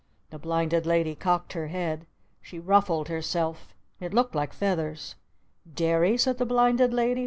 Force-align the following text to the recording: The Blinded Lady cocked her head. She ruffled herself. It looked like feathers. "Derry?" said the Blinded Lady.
The 0.31 0.39
Blinded 0.39 0.87
Lady 0.87 1.13
cocked 1.13 1.53
her 1.53 1.67
head. 1.67 2.07
She 2.41 2.57
ruffled 2.57 3.07
herself. 3.07 3.75
It 3.99 4.15
looked 4.15 4.33
like 4.33 4.51
feathers. 4.51 5.13
"Derry?" 5.75 6.17
said 6.17 6.39
the 6.39 6.45
Blinded 6.47 6.91
Lady. 6.91 7.19